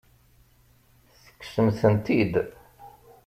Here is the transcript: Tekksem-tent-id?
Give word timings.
Tekksem-tent-id? 1.23 2.33